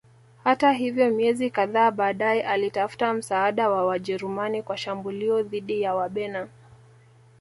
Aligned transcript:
Hata 0.43 0.71
hivyo 0.71 1.11
miezi 1.11 1.49
kadhaa 1.49 1.91
baadaye 1.91 2.43
alitafuta 2.47 3.13
msaada 3.13 3.69
wa 3.69 3.85
Wajerumani 3.85 4.63
kwa 4.63 4.77
shambulio 4.77 5.43
dhidi 5.43 5.81
ya 5.81 5.95
Wabena 5.95 6.47